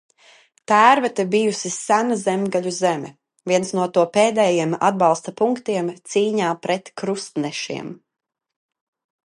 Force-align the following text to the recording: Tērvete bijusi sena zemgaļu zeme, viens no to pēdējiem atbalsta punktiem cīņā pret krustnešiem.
Tērvete 0.69 1.25
bijusi 1.33 1.71
sena 1.75 2.17
zemgaļu 2.21 2.73
zeme, 2.77 3.11
viens 3.53 3.73
no 3.79 3.85
to 3.99 4.07
pēdējiem 4.17 4.75
atbalsta 4.89 5.35
punktiem 5.43 5.95
cīņā 6.15 6.51
pret 6.67 6.93
krustnešiem. 7.03 7.97